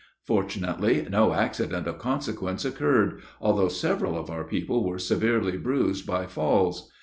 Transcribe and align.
Fortunately, 0.23 1.05
no 1.11 1.31
accident 1.35 1.85
of 1.85 1.99
consequence 1.99 2.65
occurred, 2.65 3.21
although 3.39 3.67
several 3.69 4.17
of 4.17 4.31
our 4.31 4.43
people 4.43 4.83
were 4.83 4.97
severely 4.97 5.57
bruised 5.57 6.07
by 6.07 6.25
falls. 6.25 6.89